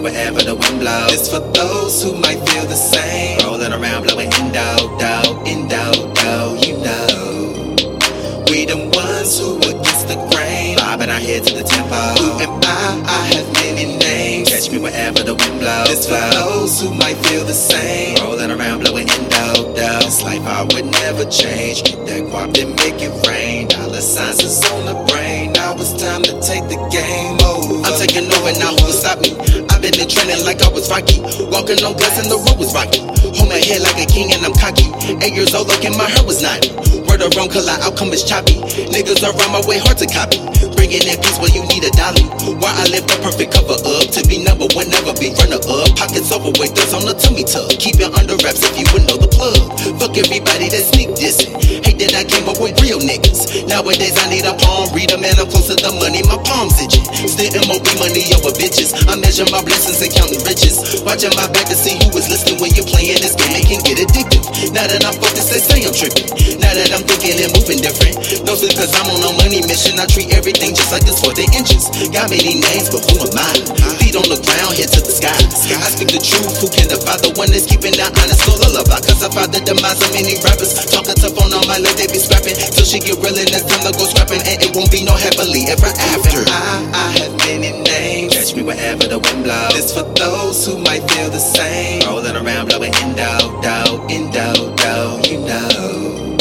wherever 0.00 0.40
the 0.40 0.54
wind 0.54 0.80
blows. 0.80 1.10
This 1.10 1.28
for 1.28 1.40
those 1.52 2.02
who 2.02 2.14
might 2.14 2.40
feel 2.48 2.64
the 2.66 2.74
same. 2.74 3.38
Rolling 3.44 3.72
around, 3.72 4.04
blowing 4.04 4.30
indo, 4.32 4.96
do, 4.98 5.14
indo, 5.44 5.92
do, 6.14 6.66
you 6.66 6.76
know. 6.78 7.76
We 8.48 8.64
the 8.64 8.76
ones 8.94 9.38
who 9.38 9.56
against 9.58 10.08
the 10.08 10.16
grain. 10.32 10.76
Bobbing 10.76 11.10
our 11.10 11.20
head 11.20 11.44
to 11.44 11.54
the 11.54 11.64
tempo. 11.64 12.00
Who 12.20 12.30
am 12.40 12.60
I? 12.62 13.02
I 13.06 13.20
have 13.34 13.52
many 13.54 13.96
names. 13.98 14.48
Catch 14.50 14.70
me 14.70 14.78
wherever 14.78 15.22
the 15.22 15.34
wind 15.34 15.60
blows. 15.60 15.88
This 15.88 16.06
for 16.06 16.20
those 16.36 16.80
who 16.80 16.94
might 16.94 17.16
feel 17.26 17.44
the 17.44 17.54
same. 17.54 18.16
Rolling 18.24 18.50
around, 18.50 18.80
blowing 18.80 19.08
indo, 19.08 19.74
do. 19.74 19.90
This 20.04 20.22
life 20.22 20.42
I 20.42 20.62
would 20.62 20.86
never 20.86 21.24
change. 21.24 21.84
Get 21.84 22.06
that 22.06 22.22
guap, 22.30 22.54
then 22.54 22.74
make 22.76 23.00
it 23.00 23.12
rain. 23.26 23.68
Dollar 23.68 24.00
signs 24.00 24.42
is 24.42 24.64
on 24.70 24.86
the 24.86 24.96
brain. 25.12 25.52
Now 25.52 25.74
it's 25.74 25.92
time 26.00 26.22
to 26.22 26.32
take 26.40 26.64
the 26.68 26.80
game 26.90 27.40
over. 27.44 27.86
I'm 27.86 27.98
taking 27.98 28.30
over 28.32 28.52
now, 28.58 28.76
who 28.76 28.86
will 28.86 28.92
stop 28.92 29.20
me? 29.20 29.51
In 30.02 30.10
training 30.10 30.42
like 30.42 30.58
I 30.58 30.66
was 30.66 30.90
Rocky. 30.90 31.22
Walking 31.46 31.78
on 31.86 31.94
glass 31.94 32.18
and 32.18 32.26
the 32.26 32.34
road 32.34 32.58
was 32.58 32.74
rocky. 32.74 33.06
Hold 33.38 33.46
my 33.46 33.62
head 33.62 33.86
like 33.86 34.02
a 34.02 34.06
king 34.10 34.34
and 34.34 34.42
I'm 34.42 34.50
cocky. 34.50 34.90
Eight 35.22 35.30
years 35.30 35.54
old, 35.54 35.70
looking 35.70 35.94
my 35.94 36.10
hair 36.10 36.26
was 36.26 36.42
naughty. 36.42 36.74
Word 37.06 37.22
wrong, 37.38 37.46
color 37.46 37.78
outcome 37.86 38.10
is 38.10 38.26
choppy. 38.26 38.58
Niggas 38.90 39.22
around 39.22 39.54
my 39.54 39.62
way, 39.62 39.78
hard 39.78 40.02
to 40.02 40.10
copy. 40.10 40.42
Bringing 40.74 41.06
in 41.06 41.22
peace 41.22 41.38
where 41.38 41.54
you 41.54 41.62
need 41.70 41.86
a 41.86 41.92
dolly. 41.94 42.26
Why 42.58 42.74
I 42.82 42.90
live 42.90 43.06
the 43.06 43.14
perfect 43.22 43.54
cover 43.54 43.78
up. 43.78 44.10
To 44.18 44.26
be 44.26 44.42
number 44.42 44.66
one, 44.74 44.90
never 44.90 45.14
be 45.22 45.30
runner 45.38 45.62
up. 45.62 45.94
Pockets 45.94 46.34
overweight, 46.34 46.74
those 46.74 46.98
on 46.98 47.06
the 47.06 47.14
tummy 47.14 47.46
tuck. 47.46 47.70
Keep 47.70 48.02
it 48.02 48.10
under 48.10 48.34
wraps 48.42 48.66
if 48.66 48.74
you 48.74 48.90
would 48.90 49.06
know 49.06 49.22
the 49.22 49.30
plug. 49.30 49.54
Fuck 50.02 50.18
everybody 50.18 50.66
that 50.66 50.82
sneak 50.82 51.14
dissing. 51.14 51.61
That 52.12 52.28
I 52.28 52.28
came 52.28 52.44
up 52.44 52.60
with 52.60 52.76
real 52.84 53.00
niggas. 53.00 53.64
Nowadays 53.64 54.12
I 54.20 54.28
need 54.28 54.44
a 54.44 54.52
palm 54.52 54.92
reader, 54.92 55.16
man. 55.16 55.32
I'm 55.40 55.48
close 55.48 55.72
to 55.72 55.76
the 55.80 55.96
money, 55.96 56.20
my 56.28 56.36
palms 56.44 56.76
itching. 56.76 57.08
Still 57.24 57.56
MOB 57.64 57.88
money 57.96 58.28
over 58.36 58.52
bitches. 58.52 58.92
I 59.08 59.16
measure 59.16 59.48
my 59.48 59.64
blessings 59.64 59.96
and 60.04 60.12
counting 60.12 60.44
riches. 60.44 61.00
Watching 61.08 61.32
my 61.40 61.48
back 61.48 61.72
to 61.72 61.76
see 61.76 61.96
who 61.96 62.12
is 62.20 62.28
listening 62.28 62.60
when 62.60 62.76
you're 62.76 62.84
playing 62.84 63.16
this 63.24 63.32
game. 63.32 63.56
It 63.56 63.64
can 63.64 63.80
get 63.80 63.96
addictive. 63.96 64.44
Now 64.76 64.92
that 64.92 65.00
I'm 65.08 65.16
focused, 65.16 65.56
they 65.56 65.64
say 65.64 65.88
I'm 65.88 65.96
tripping. 65.96 66.28
Now 66.60 66.76
that 66.76 66.92
I'm 66.92 67.00
thinking 67.08 67.40
and 67.40 67.48
moving 67.56 67.80
different. 67.80 68.20
No, 68.44 68.60
cause 68.60 68.92
I'm 68.92 69.08
on 69.08 69.32
a 69.32 69.32
money 69.40 69.64
mission. 69.64 69.96
I 69.96 70.04
treat 70.04 70.36
everything 70.36 70.76
just 70.76 70.92
like 70.92 71.08
it's 71.08 71.16
for 71.16 71.32
the 71.32 71.48
inches. 71.56 71.88
Got 72.12 72.28
many 72.28 72.60
names, 72.60 72.92
but 72.92 73.08
who 73.08 73.24
am 73.24 73.40
I? 73.40 73.56
Feet 74.04 74.20
on 74.20 74.28
the 74.28 74.36
ground, 74.36 74.76
head 74.76 74.92
to 74.92 75.00
the 75.00 75.16
sky. 75.16 75.21
I 76.02 76.04
speak 76.04 76.18
the 76.18 76.26
truth, 76.26 76.58
who 76.58 76.66
can 76.66 76.90
defy 76.90 77.14
the 77.22 77.30
one 77.38 77.46
that's 77.54 77.62
keeping 77.62 77.94
that 77.94 78.10
honest 78.18 78.42
soul 78.42 78.58
alive? 78.58 78.90
Cause 78.90 79.22
I 79.22 79.30
find 79.30 79.54
the 79.54 79.62
demise 79.62 80.02
of 80.02 80.10
many 80.10 80.34
rappers. 80.42 80.74
Talking 80.90 81.14
tough 81.14 81.38
on 81.38 81.54
all 81.54 81.62
my 81.70 81.78
love, 81.78 81.94
they 81.94 82.10
be 82.10 82.18
scrapping. 82.18 82.58
Till 82.58 82.82
she 82.82 82.98
get 82.98 83.22
real 83.22 83.30
and 83.30 83.46
it's 83.46 83.62
time 83.70 83.86
to 83.86 83.94
go 83.94 84.10
scrapping. 84.10 84.42
And 84.42 84.58
it 84.58 84.74
won't 84.74 84.90
be 84.90 85.06
no 85.06 85.14
happily 85.14 85.70
ever 85.70 85.86
after. 85.86 86.42
I, 86.50 86.90
I 86.90 87.06
have 87.22 87.32
many 87.46 87.70
names. 87.86 88.34
Catch 88.34 88.58
me 88.58 88.66
wherever 88.66 89.06
the 89.06 89.22
wind 89.22 89.46
blows. 89.46 89.78
This 89.78 89.94
for 89.94 90.02
those 90.18 90.66
who 90.66 90.82
might 90.82 91.06
feel 91.06 91.30
the 91.30 91.38
same. 91.38 92.02
Rolling 92.02 92.34
around, 92.34 92.66
blowing 92.66 92.90
indo, 92.98 93.62
do, 93.62 94.02
indo, 94.10 94.74
do, 94.74 94.94
you 95.30 95.38
know. 95.46 96.34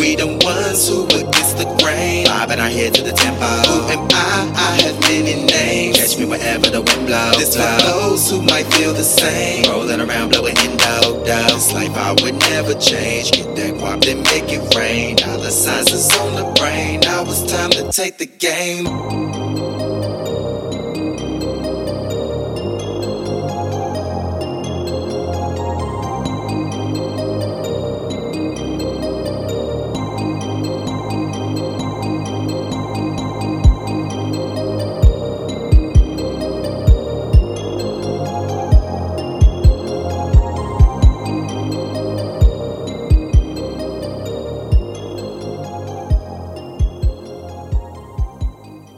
We 0.00 0.16
the 0.16 0.32
ones 0.40 0.88
who 0.88 1.04
against 1.12 1.60
the 1.60 1.68
grain. 1.84 2.24
Bobbing 2.24 2.56
our 2.56 2.72
head 2.72 2.96
to 2.96 3.04
the 3.04 3.12
tempo. 3.12 3.52
Who 3.68 3.76
am 3.92 4.08
I? 4.16 4.48
I 4.56 4.70
have 4.80 4.96
many 5.04 5.44
names. 5.44 5.77
Me 6.18 6.24
wherever 6.24 6.68
the 6.68 6.82
wind 6.82 7.06
blows. 7.06 7.36
This 7.36 7.54
for 7.54 7.82
those 7.86 8.28
who 8.28 8.42
might 8.42 8.66
feel 8.74 8.92
the 8.92 9.04
same. 9.04 9.70
Rolling 9.70 10.00
around, 10.00 10.30
blowing 10.30 10.56
indo, 10.56 11.24
do. 11.24 11.54
This 11.54 11.72
life 11.72 11.96
I 11.96 12.10
would 12.20 12.34
never 12.40 12.74
change. 12.74 13.30
Get 13.30 13.54
that 13.54 13.74
guap, 13.74 14.04
then 14.04 14.22
make 14.24 14.52
it 14.52 14.74
rain. 14.74 15.14
Dollar 15.14 15.50
signs 15.50 15.92
is 15.92 16.10
on 16.18 16.34
the 16.34 16.50
brain. 16.58 17.00
Now 17.00 17.22
it's 17.22 17.50
time 17.50 17.70
to 17.70 17.92
take 17.92 18.18
the 18.18 18.26
game. 18.26 19.47